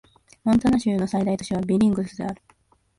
[0.43, 2.41] モンタナ州の最大都市はビリングスである